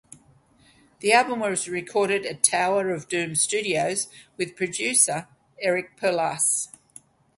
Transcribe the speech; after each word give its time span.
The 1.01 1.13
album 1.13 1.41
was 1.41 1.69
recorded 1.69 2.25
at 2.25 2.41
Tower 2.41 2.89
of 2.89 3.07
Doom 3.07 3.35
Studios 3.35 4.07
with 4.35 4.55
producer 4.55 5.27
Eric 5.61 5.95
Perlas. 5.95 6.69